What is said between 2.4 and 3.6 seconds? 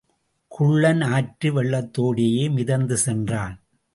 மிதந்து சென்றான்.